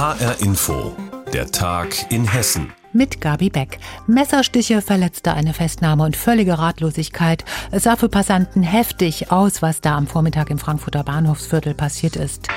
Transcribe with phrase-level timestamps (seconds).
[0.00, 0.96] HR Info,
[1.30, 2.72] der Tag in Hessen.
[2.94, 3.78] Mit Gabi Beck.
[4.06, 7.44] Messerstiche verletzte eine Festnahme und völlige Ratlosigkeit.
[7.70, 12.48] Es sah für Passanten heftig aus, was da am Vormittag im Frankfurter Bahnhofsviertel passiert ist.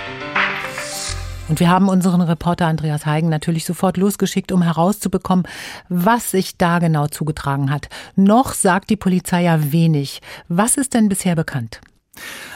[1.49, 5.45] Und wir haben unseren Reporter Andreas Heigen natürlich sofort losgeschickt, um herauszubekommen,
[5.89, 7.89] was sich da genau zugetragen hat.
[8.15, 10.21] Noch sagt die Polizei ja wenig.
[10.47, 11.81] Was ist denn bisher bekannt?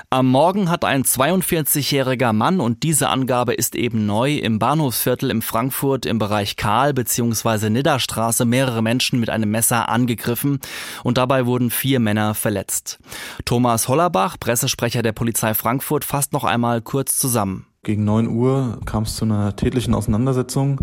[0.09, 5.41] Am Morgen hat ein 42-jähriger Mann, und diese Angabe ist eben neu, im Bahnhofsviertel in
[5.41, 7.69] Frankfurt im Bereich Karl bzw.
[7.69, 10.59] Nidderstraße mehrere Menschen mit einem Messer angegriffen
[11.03, 12.99] und dabei wurden vier Männer verletzt.
[13.43, 17.65] Thomas Hollerbach, Pressesprecher der Polizei Frankfurt, fasst noch einmal kurz zusammen.
[17.83, 20.79] Gegen 9 Uhr kam es zu einer tätlichen Auseinandersetzung,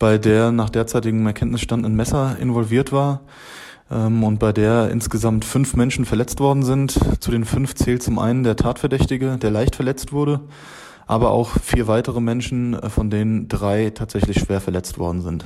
[0.00, 3.20] bei der nach derzeitigem Erkenntnisstand ein Messer involviert war
[3.90, 6.98] und bei der insgesamt fünf Menschen verletzt worden sind.
[7.20, 10.40] Zu den fünf zählt zum einen der Tatverdächtige, der leicht verletzt wurde,
[11.06, 15.44] aber auch vier weitere Menschen, äh, von denen drei tatsächlich schwer verletzt worden sind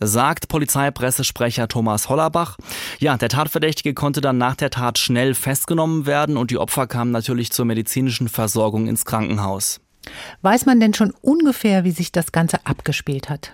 [0.00, 2.56] sagt Polizeipressesprecher Thomas Hollerbach.
[2.98, 7.10] Ja, der Tatverdächtige konnte dann nach der Tat schnell festgenommen werden und die Opfer kamen
[7.10, 9.80] natürlich zur medizinischen Versorgung ins Krankenhaus.
[10.42, 13.52] Weiß man denn schon ungefähr, wie sich das Ganze abgespielt hat?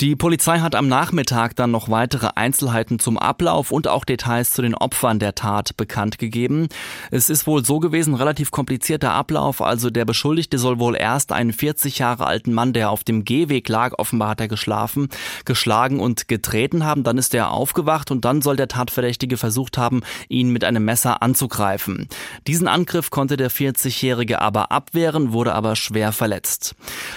[0.00, 4.62] Die Polizei hat am Nachmittag dann noch weitere Einzelheiten zum Ablauf und auch Details zu
[4.62, 6.68] den Opfern der Tat bekannt gegeben.
[7.10, 9.62] Es ist wohl so gewesen, relativ komplizierter Ablauf.
[9.62, 13.68] Also der Beschuldigte soll wohl erst einen 40 Jahre alten Mann, der auf dem Gehweg
[13.68, 15.08] lag, offenbar hat er geschlafen,
[15.44, 17.04] geschlagen und getreten haben.
[17.04, 21.22] Dann ist er aufgewacht und dann soll der Tatverdächtige versucht haben, ihn mit einem Messer
[21.22, 22.08] anzugreifen.
[22.46, 26.74] Diesen Angriff konnte der 40-Jährige aber abwehren, wurde aber schwer verletzt.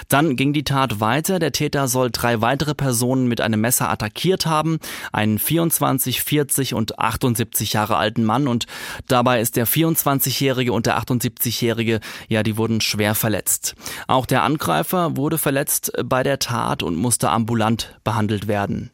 [0.08, 1.38] Dann ging die Tat weiter.
[1.38, 4.78] Der Täter soll drei weitere Personen mit einem Messer attackiert haben.
[5.12, 8.48] Einen 24, 40 und 78 Jahre alten Mann.
[8.48, 8.66] Und
[9.08, 13.74] dabei ist der 24-Jährige und der 78-Jährige, ja, die wurden schwer verletzt.
[14.06, 18.90] Auch der Angreifer wurde verletzt bei der Tat und musste ambulant behandelt werden.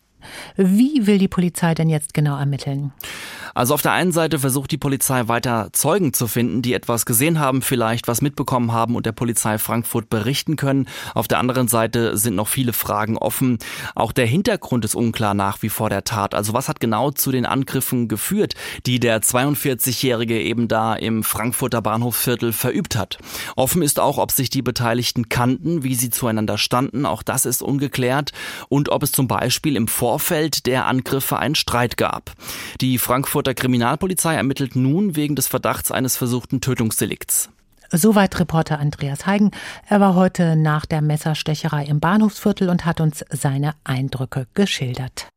[0.56, 2.92] Wie will die Polizei denn jetzt genau ermitteln?
[3.56, 7.40] Also auf der einen Seite versucht die Polizei weiter Zeugen zu finden, die etwas gesehen
[7.40, 10.86] haben, vielleicht was mitbekommen haben und der Polizei Frankfurt berichten können.
[11.14, 13.56] Auf der anderen Seite sind noch viele Fragen offen.
[13.94, 16.34] Auch der Hintergrund ist unklar nach wie vor der Tat.
[16.34, 18.52] Also was hat genau zu den Angriffen geführt,
[18.84, 23.16] die der 42-Jährige eben da im Frankfurter Bahnhofsviertel verübt hat?
[23.56, 27.06] Offen ist auch, ob sich die Beteiligten kannten, wie sie zueinander standen.
[27.06, 28.32] Auch das ist ungeklärt.
[28.68, 32.32] Und ob es zum Beispiel im Vorfeld der Angriffe einen Streit gab.
[32.82, 37.48] Die Frankfurter Frankfurter Kriminalpolizei ermittelt nun wegen des Verdachts eines versuchten Tötungsdelikts.
[37.92, 39.52] Soweit Reporter Andreas Heigen.
[39.88, 45.28] Er war heute nach der Messerstecherei im Bahnhofsviertel und hat uns seine Eindrücke geschildert.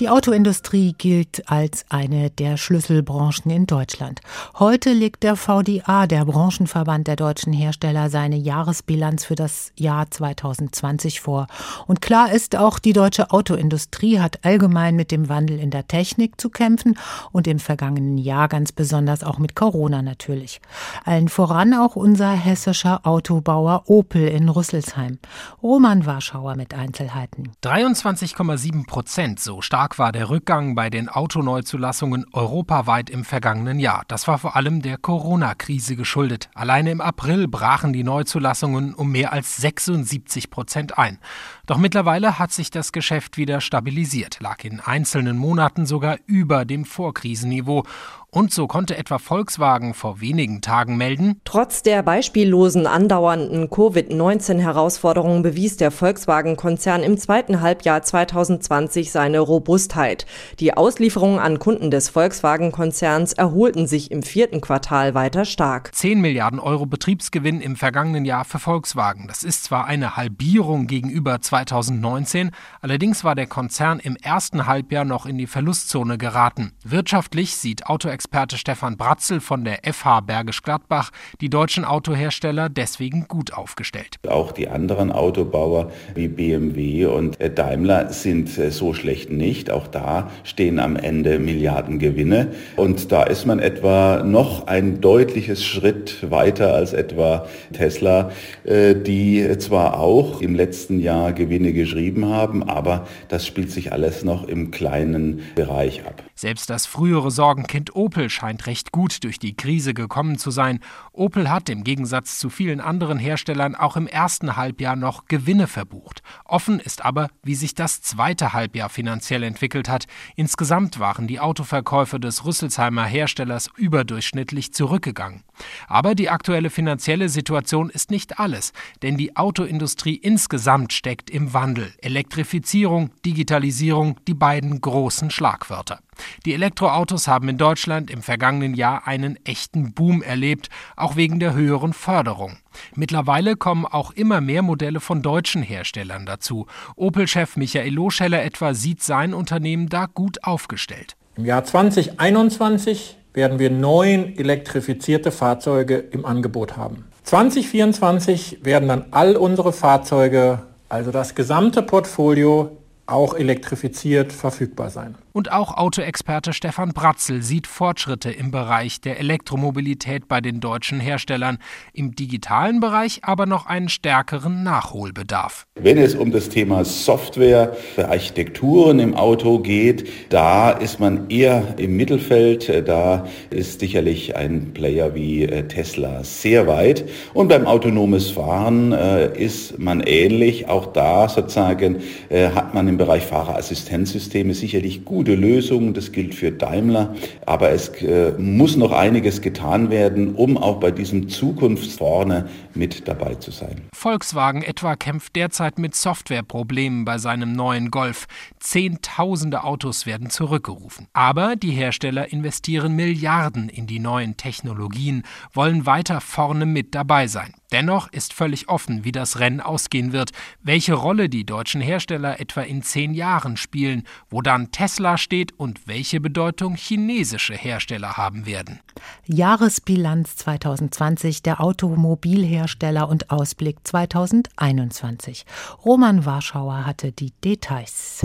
[0.00, 4.22] Die Autoindustrie gilt als eine der Schlüsselbranchen in Deutschland.
[4.58, 11.20] Heute legt der VDA, der Branchenverband der deutschen Hersteller, seine Jahresbilanz für das Jahr 2020
[11.20, 11.48] vor.
[11.86, 16.40] Und klar ist auch, die deutsche Autoindustrie hat allgemein mit dem Wandel in der Technik
[16.40, 16.96] zu kämpfen
[17.30, 20.62] und im vergangenen Jahr ganz besonders auch mit Corona natürlich.
[21.04, 25.18] Allen voran auch unser hessischer Autobauer Opel in Rüsselsheim.
[25.62, 27.52] Roman Warschauer mit Einzelheiten.
[27.62, 34.04] 23,7 Prozent, so stark stark war der Rückgang bei den Autoneuzulassungen europaweit im vergangenen Jahr.
[34.08, 36.48] Das war vor allem der Corona-Krise geschuldet.
[36.54, 41.18] Alleine im April brachen die Neuzulassungen um mehr als 76 Prozent ein.
[41.66, 46.84] Doch mittlerweile hat sich das Geschäft wieder stabilisiert, lag in einzelnen Monaten sogar über dem
[46.84, 47.84] Vorkrisenniveau
[48.30, 55.76] und so konnte etwa Volkswagen vor wenigen Tagen melden, Trotz der beispiellosen andauernden Covid-19-Herausforderungen bewies
[55.76, 60.26] der Volkswagen-Konzern im zweiten Halbjahr 2020 seine Robustheit.
[60.60, 65.94] Die Auslieferungen an Kunden des Volkswagen-Konzerns erholten sich im vierten Quartal weiter stark.
[65.94, 69.26] 10 Milliarden Euro Betriebsgewinn im vergangenen Jahr für Volkswagen.
[69.26, 75.26] Das ist zwar eine Halbierung gegenüber 2019, allerdings war der Konzern im ersten Halbjahr noch
[75.26, 76.72] in die Verlustzone geraten.
[76.84, 81.10] Wirtschaftlich sieht Auto Autoexperte Stefan Bratzel von der FH Bergisch Gladbach
[81.40, 84.16] die deutschen Autohersteller deswegen gut aufgestellt.
[84.28, 89.70] Auch die anderen Autobauer wie BMW und äh, Daimler sind äh, so schlecht nicht.
[89.70, 92.48] Auch da stehen am Ende Milliardengewinne.
[92.76, 98.32] Und da ist man etwa noch ein deutliches Schritt weiter als etwa Tesla,
[98.64, 104.24] äh, die zwar auch im letzten Jahr Gewinne geschrieben haben, aber das spielt sich alles
[104.24, 106.22] noch im kleinen Bereich ab.
[106.40, 110.80] Selbst das frühere Sorgenkind Opel scheint recht gut durch die Krise gekommen zu sein.
[111.12, 116.22] Opel hat im Gegensatz zu vielen anderen Herstellern auch im ersten Halbjahr noch Gewinne verbucht.
[116.46, 120.06] Offen ist aber, wie sich das zweite Halbjahr finanziell entwickelt hat.
[120.34, 125.44] Insgesamt waren die Autoverkäufe des Rüsselsheimer Herstellers überdurchschnittlich zurückgegangen.
[125.88, 128.72] Aber die aktuelle finanzielle Situation ist nicht alles,
[129.02, 131.92] denn die Autoindustrie insgesamt steckt im Wandel.
[131.98, 136.00] Elektrifizierung, Digitalisierung, die beiden großen Schlagwörter.
[136.44, 141.54] Die Elektroautos haben in Deutschland im vergangenen Jahr einen echten Boom erlebt, auch wegen der
[141.54, 142.58] höheren Förderung.
[142.94, 146.66] Mittlerweile kommen auch immer mehr Modelle von deutschen Herstellern dazu.
[146.96, 151.16] Opel-Chef Michael Loscheller etwa sieht sein Unternehmen da gut aufgestellt.
[151.36, 157.04] Im Jahr 2021 werden wir neun elektrifizierte Fahrzeuge im Angebot haben.
[157.24, 162.76] 2024 werden dann all unsere Fahrzeuge, also das gesamte Portfolio,
[163.06, 165.16] auch elektrifiziert verfügbar sein.
[165.32, 171.58] Und auch Autoexperte Stefan Bratzel sieht Fortschritte im Bereich der Elektromobilität bei den deutschen Herstellern,
[171.92, 175.66] im digitalen Bereich aber noch einen stärkeren Nachholbedarf.
[175.76, 181.96] Wenn es um das Thema Software Architekturen im Auto geht, da ist man eher im
[181.96, 182.88] Mittelfeld.
[182.88, 187.08] Da ist sicherlich ein Player wie äh, Tesla sehr weit.
[187.34, 190.68] Und beim autonomes Fahren äh, ist man ähnlich.
[190.68, 191.98] Auch da sozusagen
[192.28, 197.14] äh, hat man im Bereich Fahrerassistenzsysteme sicherlich gut gute Lösung, das gilt für Daimler,
[197.44, 203.34] aber es äh, muss noch einiges getan werden, um auch bei diesem Zukunftsvorne mit dabei
[203.34, 203.82] zu sein.
[203.94, 208.28] Volkswagen etwa kämpft derzeit mit Softwareproblemen bei seinem neuen Golf.
[208.60, 211.06] Zehntausende Autos werden zurückgerufen.
[211.12, 217.52] Aber die Hersteller investieren Milliarden in die neuen Technologien, wollen weiter vorne mit dabei sein.
[217.72, 220.30] Dennoch ist völlig offen, wie das Rennen ausgehen wird,
[220.62, 225.86] welche Rolle die deutschen Hersteller etwa in zehn Jahren spielen, wo dann Tesla steht und
[225.86, 228.80] welche Bedeutung chinesische Hersteller haben werden.
[229.26, 235.46] Jahresbilanz 2020 der Automobilhersteller und Ausblick 2021.
[235.84, 238.22] Roman Warschauer hatte die Details.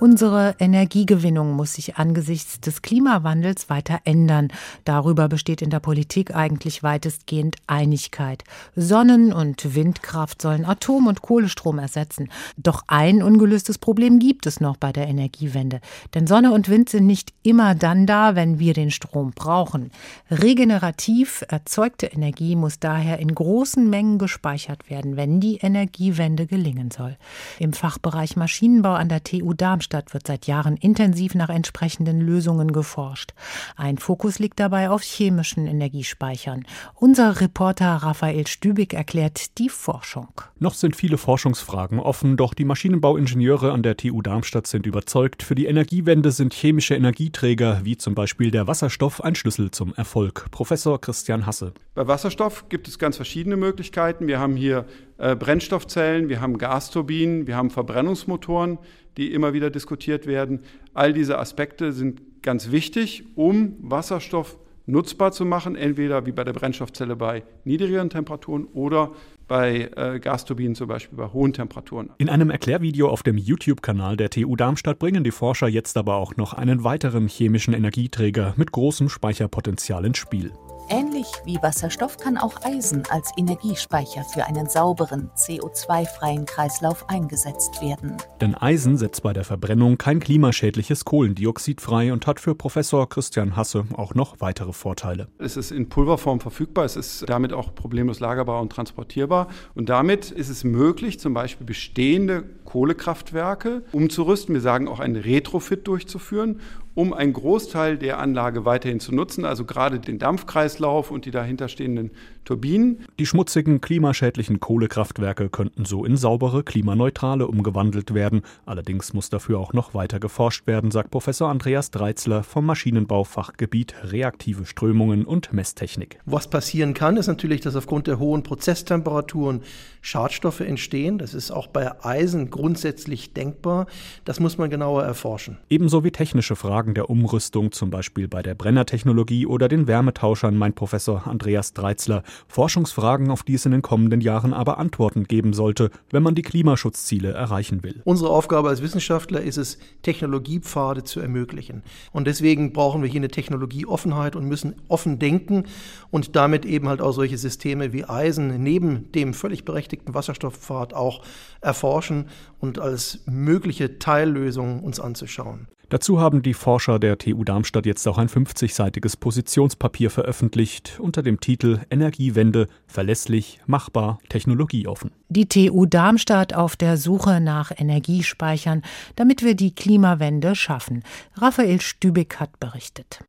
[0.00, 4.48] Unsere Energiegewinnung muss sich angesichts des Klimawandels weiter ändern.
[4.84, 8.44] Darüber besteht in der Politik eigentlich weitestgehend Einigkeit.
[8.76, 12.28] Sonnen- und Windkraft sollen Atom- und Kohlestrom ersetzen.
[12.58, 15.80] Doch ein ungelöstes Problem gibt es noch bei der Energiewende.
[16.12, 19.90] Denn Sonne und Wind sind nicht immer dann da, wenn wir den Strom brauchen.
[20.30, 27.16] Regenerativ erzeugte Energie muss daher in großen Mengen gespeichert werden, wenn die Energiewende gelingen soll.
[27.58, 32.72] Im Fachbereich Maschinenbau an der TU Darmstadt Darmstadt wird seit Jahren intensiv nach entsprechenden Lösungen
[32.72, 33.32] geforscht.
[33.76, 36.64] Ein Fokus liegt dabei auf chemischen Energiespeichern.
[36.94, 40.28] Unser Reporter Raphael Stübig erklärt die Forschung.
[40.58, 45.54] Noch sind viele Forschungsfragen offen, doch die Maschinenbauingenieure an der TU Darmstadt sind überzeugt, für
[45.54, 50.46] die Energiewende sind chemische Energieträger wie zum Beispiel der Wasserstoff ein Schlüssel zum Erfolg.
[50.50, 51.74] Professor Christian Hasse.
[51.94, 54.26] Bei Wasserstoff gibt es ganz verschiedene Möglichkeiten.
[54.26, 54.86] Wir haben hier
[55.18, 58.78] äh, Brennstoffzellen, wir haben Gasturbinen, wir haben Verbrennungsmotoren
[59.16, 60.60] die immer wieder diskutiert werden.
[60.92, 66.52] All diese Aspekte sind ganz wichtig, um Wasserstoff nutzbar zu machen, entweder wie bei der
[66.52, 69.12] Brennstoffzelle bei niedrigeren Temperaturen oder
[69.48, 72.10] bei äh, Gasturbinen zum Beispiel bei hohen Temperaturen.
[72.18, 76.36] In einem Erklärvideo auf dem YouTube-Kanal der TU Darmstadt bringen die Forscher jetzt aber auch
[76.36, 80.52] noch einen weiteren chemischen Energieträger mit großem Speicherpotenzial ins Spiel.
[80.90, 88.18] Ähnlich wie Wasserstoff kann auch Eisen als Energiespeicher für einen sauberen, CO2-freien Kreislauf eingesetzt werden.
[88.40, 93.56] Denn Eisen setzt bei der Verbrennung kein klimaschädliches Kohlendioxid frei und hat für Professor Christian
[93.56, 95.28] Hasse auch noch weitere Vorteile.
[95.38, 100.30] Es ist in Pulverform verfügbar, es ist damit auch problemlos lagerbar und transportierbar und damit
[100.30, 104.54] ist es möglich, zum Beispiel bestehende Kohlekraftwerke umzurüsten.
[104.54, 106.60] Wir sagen auch einen Retrofit durchzuführen
[106.94, 112.10] um einen Großteil der Anlage weiterhin zu nutzen, also gerade den Dampfkreislauf und die dahinterstehenden
[112.44, 113.06] Turbinen.
[113.18, 118.42] Die schmutzigen, klimaschädlichen Kohlekraftwerke könnten so in saubere, klimaneutrale umgewandelt werden.
[118.66, 124.66] Allerdings muss dafür auch noch weiter geforscht werden, sagt Professor Andreas Dreitzler vom Maschinenbaufachgebiet Reaktive
[124.66, 126.18] Strömungen und Messtechnik.
[126.26, 129.62] Was passieren kann, ist natürlich, dass aufgrund der hohen Prozesstemperaturen
[130.02, 131.18] Schadstoffe entstehen.
[131.18, 133.86] Das ist auch bei Eisen grundsätzlich denkbar.
[134.26, 135.56] Das muss man genauer erforschen.
[135.70, 140.74] Ebenso wie technische Fragen der Umrüstung, zum Beispiel bei der Brennertechnologie oder den Wärmetauschern, meint
[140.74, 142.22] Professor Andreas Dreitzler.
[142.48, 146.42] Forschungsfragen, auf die es in den kommenden Jahren aber Antworten geben sollte, wenn man die
[146.42, 148.02] Klimaschutzziele erreichen will.
[148.04, 151.82] Unsere Aufgabe als Wissenschaftler ist es, Technologiepfade zu ermöglichen.
[152.12, 155.64] Und deswegen brauchen wir hier eine Technologieoffenheit und müssen offen denken
[156.10, 161.22] und damit eben halt auch solche Systeme wie Eisen neben dem völlig berechtigten Wasserstoffpfad auch
[161.60, 162.26] erforschen
[162.58, 165.68] und als mögliche Teillösung uns anzuschauen.
[165.94, 171.38] Dazu haben die Forscher der TU Darmstadt jetzt auch ein 50-seitiges Positionspapier veröffentlicht unter dem
[171.38, 175.12] Titel Energiewende verlässlich, machbar, technologieoffen.
[175.28, 178.82] Die TU Darmstadt auf der Suche nach Energiespeichern,
[179.14, 181.04] damit wir die Klimawende schaffen.
[181.36, 183.20] Raphael Stübig hat berichtet.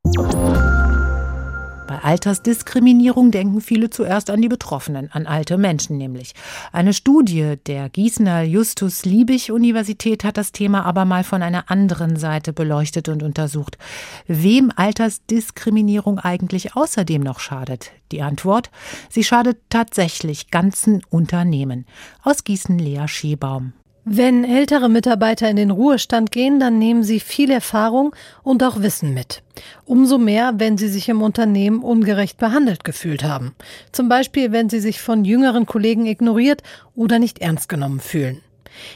[1.88, 6.34] Bei Altersdiskriminierung denken viele zuerst an die Betroffenen, an alte Menschen nämlich.
[6.72, 12.15] Eine Studie der Gießener Justus Liebig Universität hat das Thema aber mal von einer anderen
[12.18, 13.77] Seite beleuchtet und untersucht.
[14.25, 17.92] Wem Altersdiskriminierung eigentlich außerdem noch schadet?
[18.12, 18.72] Die Antwort?
[19.10, 21.86] Sie schadet tatsächlich ganzen Unternehmen.
[22.24, 23.74] Aus Gießen Lea Schebaum.
[24.07, 29.15] Wenn ältere Mitarbeiter in den Ruhestand gehen, dann nehmen sie viel Erfahrung und auch Wissen
[29.15, 29.41] mit.
[29.83, 33.55] Umso mehr, wenn sie sich im Unternehmen ungerecht behandelt gefühlt haben.
[33.91, 36.62] Zum Beispiel, wenn sie sich von jüngeren Kollegen ignoriert
[36.93, 38.41] oder nicht ernst genommen fühlen.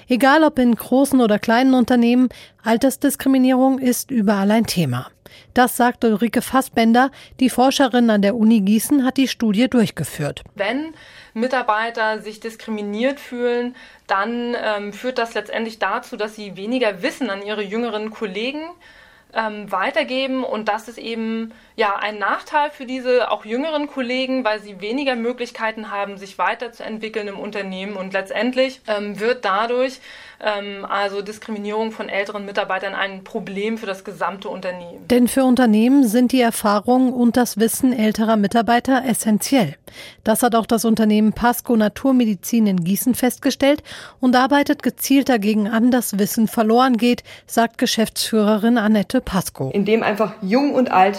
[0.07, 2.29] Egal ob in großen oder kleinen Unternehmen,
[2.61, 5.07] Altersdiskriminierung ist überall ein Thema.
[5.53, 10.43] Das sagt Ulrike Fassbender, die Forscherin an der Uni Gießen hat die Studie durchgeführt.
[10.55, 10.93] Wenn
[11.33, 13.75] Mitarbeiter sich diskriminiert fühlen,
[14.07, 18.61] dann ähm, führt das letztendlich dazu, dass sie weniger Wissen an ihre jüngeren Kollegen
[19.33, 24.59] ähm, weitergeben und das ist eben ja ein Nachteil für diese auch jüngeren Kollegen, weil
[24.59, 30.01] sie weniger Möglichkeiten haben, sich weiterzuentwickeln im Unternehmen und letztendlich ähm, wird dadurch
[30.41, 35.07] ähm, also Diskriminierung von älteren Mitarbeitern ein Problem für das gesamte Unternehmen.
[35.07, 39.75] Denn für Unternehmen sind die Erfahrungen und das Wissen älterer Mitarbeiter essentiell.
[40.23, 43.83] Das hat auch das Unternehmen Pasco Naturmedizin in Gießen festgestellt
[44.19, 49.71] und arbeitet gezielt dagegen an, dass Wissen verloren geht, sagt Geschäftsführerin Annette Pasco.
[49.73, 51.15] Indem einfach jung und alt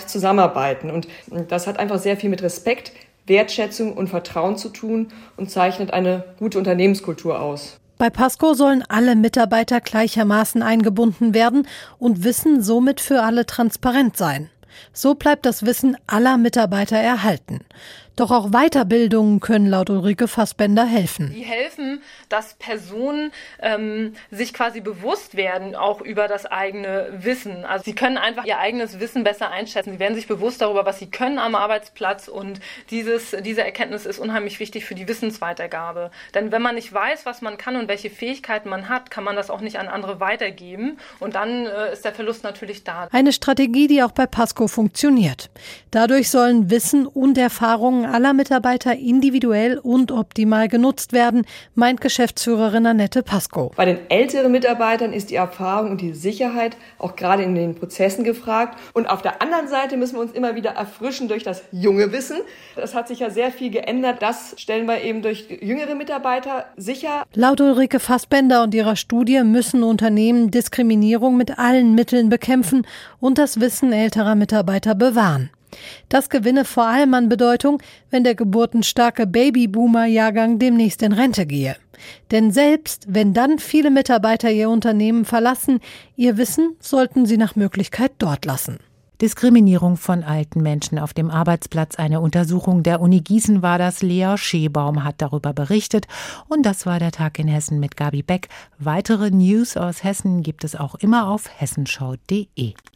[0.51, 1.09] zusammenarbeiten und
[1.49, 2.93] das hat einfach sehr viel mit Respekt
[3.27, 7.79] Wertschätzung und Vertrauen zu tun und zeichnet eine gute Unternehmenskultur aus.
[7.99, 14.51] Bei Pasco sollen alle Mitarbeiter gleichermaßen eingebunden werden und Wissen somit für alle transparent sein.
[14.93, 17.61] So bleibt das Wissen aller Mitarbeiter erhalten.
[18.21, 21.33] Doch auch Weiterbildungen können laut Ulrike Fassbender helfen.
[21.35, 27.65] Die helfen, dass Personen ähm, sich quasi bewusst werden, auch über das eigene Wissen.
[27.65, 29.93] Also sie können einfach ihr eigenes Wissen besser einschätzen.
[29.93, 32.61] Sie werden sich bewusst darüber, was sie können am Arbeitsplatz und
[32.91, 36.11] dieses, diese Erkenntnis ist unheimlich wichtig für die Wissensweitergabe.
[36.35, 39.35] Denn wenn man nicht weiß, was man kann und welche Fähigkeiten man hat, kann man
[39.35, 43.09] das auch nicht an andere weitergeben und dann äh, ist der Verlust natürlich da.
[43.13, 45.49] Eine Strategie, die auch bei Pasco funktioniert.
[45.91, 53.23] Dadurch sollen Wissen und Erfahrungen aller Mitarbeiter individuell und optimal genutzt werden, meint Geschäftsführerin Annette
[53.23, 53.73] Pasco.
[53.77, 58.25] Bei den älteren Mitarbeitern ist die Erfahrung und die Sicherheit auch gerade in den Prozessen
[58.25, 58.79] gefragt.
[58.93, 62.39] Und auf der anderen Seite müssen wir uns immer wieder erfrischen durch das junge Wissen.
[62.77, 64.23] Das hat sich ja sehr viel geändert.
[64.23, 67.25] Das stellen wir eben durch jüngere Mitarbeiter sicher.
[67.35, 72.87] Laut Ulrike Fassbender und ihrer Studie müssen Unternehmen Diskriminierung mit allen Mitteln bekämpfen
[73.21, 75.51] und das Wissen älterer Mitarbeiter bewahren.
[76.09, 81.77] Das gewinne vor allem an Bedeutung, wenn der geburtenstarke Babyboomer-Jahrgang demnächst in Rente gehe.
[82.31, 85.81] Denn selbst wenn dann viele Mitarbeiter ihr Unternehmen verlassen,
[86.17, 88.79] ihr Wissen sollten sie nach Möglichkeit dort lassen.
[89.21, 91.97] Diskriminierung von alten Menschen auf dem Arbeitsplatz.
[91.97, 94.01] Eine Untersuchung der Uni Gießen war das.
[94.01, 96.07] Lea Schebaum hat darüber berichtet.
[96.49, 98.49] Und das war der Tag in Hessen mit Gabi Beck.
[98.79, 102.73] Weitere News aus Hessen gibt es auch immer auf hessenschau.de.